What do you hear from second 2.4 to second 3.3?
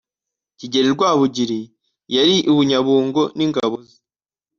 i Bunyabungo